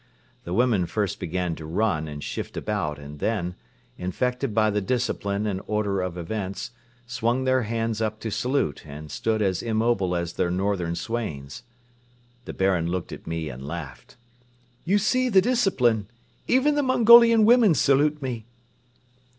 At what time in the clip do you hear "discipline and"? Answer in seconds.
4.81-5.61